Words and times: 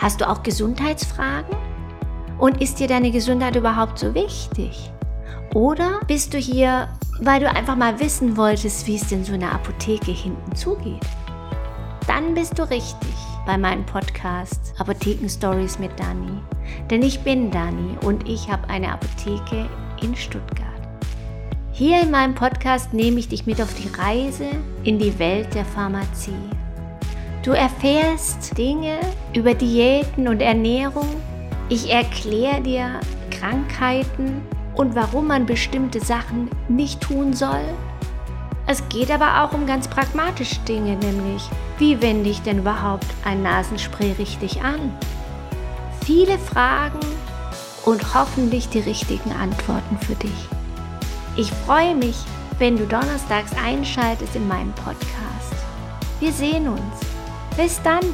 Hast 0.00 0.22
du 0.22 0.28
auch 0.28 0.42
Gesundheitsfragen? 0.42 1.54
Und 2.38 2.62
ist 2.62 2.80
dir 2.80 2.88
deine 2.88 3.10
Gesundheit 3.10 3.54
überhaupt 3.54 3.98
so 3.98 4.14
wichtig? 4.14 4.90
Oder 5.52 6.00
bist 6.06 6.32
du 6.32 6.38
hier, 6.38 6.88
weil 7.20 7.40
du 7.40 7.50
einfach 7.50 7.76
mal 7.76 8.00
wissen 8.00 8.38
wolltest, 8.38 8.86
wie 8.86 8.96
es 8.96 9.08
denn 9.08 9.24
so 9.24 9.34
in 9.34 9.40
der 9.40 9.52
Apotheke 9.52 10.10
hinten 10.10 10.56
zugeht? 10.56 11.02
Dann 12.06 12.32
bist 12.32 12.58
du 12.58 12.62
richtig 12.62 13.14
bei 13.44 13.58
meinem 13.58 13.84
Podcast 13.84 14.72
Apotheken 14.78 15.28
Stories 15.28 15.78
mit 15.78 15.90
Dani. 16.00 16.40
Denn 16.90 17.02
ich 17.02 17.20
bin 17.20 17.50
Dani 17.50 17.98
und 18.02 18.26
ich 18.26 18.50
habe 18.50 18.66
eine 18.70 18.92
Apotheke 18.92 19.68
in 20.00 20.16
Stuttgart. 20.16 20.66
Hier 21.72 22.00
in 22.00 22.10
meinem 22.10 22.34
Podcast 22.34 22.94
nehme 22.94 23.18
ich 23.18 23.28
dich 23.28 23.44
mit 23.44 23.60
auf 23.60 23.74
die 23.74 23.88
Reise 24.00 24.48
in 24.82 24.98
die 24.98 25.18
Welt 25.18 25.54
der 25.54 25.66
Pharmazie. 25.66 26.32
Du 27.42 27.52
erfährst 27.52 28.56
Dinge 28.58 28.98
über 29.34 29.54
Diäten 29.54 30.28
und 30.28 30.42
Ernährung. 30.42 31.08
Ich 31.70 31.90
erkläre 31.90 32.60
dir 32.60 33.00
Krankheiten 33.30 34.42
und 34.74 34.94
warum 34.94 35.28
man 35.28 35.46
bestimmte 35.46 36.00
Sachen 36.00 36.50
nicht 36.68 37.00
tun 37.00 37.32
soll. 37.32 37.64
Es 38.66 38.86
geht 38.90 39.10
aber 39.10 39.42
auch 39.42 39.54
um 39.54 39.66
ganz 39.66 39.88
pragmatische 39.88 40.60
Dinge, 40.60 40.96
nämlich 40.96 41.42
wie 41.78 42.02
wende 42.02 42.28
ich 42.28 42.42
denn 42.42 42.58
überhaupt 42.58 43.06
ein 43.24 43.42
Nasenspray 43.42 44.12
richtig 44.12 44.60
an? 44.62 44.94
Viele 46.04 46.38
Fragen 46.38 47.00
und 47.86 48.14
hoffentlich 48.14 48.68
die 48.68 48.80
richtigen 48.80 49.32
Antworten 49.32 49.96
für 49.98 50.14
dich. 50.14 50.48
Ich 51.36 51.50
freue 51.50 51.94
mich, 51.94 52.16
wenn 52.58 52.76
du 52.76 52.86
donnerstags 52.86 53.52
einschaltest 53.56 54.36
in 54.36 54.46
meinem 54.46 54.72
Podcast. 54.72 55.54
Wir 56.20 56.32
sehen 56.32 56.68
uns. 56.68 57.09
Bis 57.56 57.80
dann! 57.82 58.04